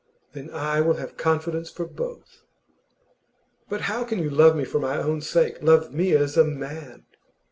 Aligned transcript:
'Then 0.33 0.49
I 0.49 0.81
will 0.81 0.95
have 0.95 1.15
confidence 1.15 1.69
for 1.69 1.85
both.' 1.85 2.41
'But 3.69 3.81
can 3.81 4.17
you 4.17 4.31
love 4.31 4.55
me 4.55 4.65
for 4.65 4.79
my 4.79 4.97
own 4.97 5.21
sake 5.21 5.61
love 5.61 5.93
me 5.93 6.13
as 6.15 6.37
a 6.37 6.43
man? 6.43 7.05